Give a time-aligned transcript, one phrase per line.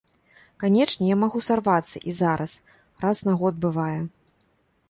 [0.63, 2.57] Канечне, я магу сарвацца і зараз,
[3.07, 4.01] раз на год бывае.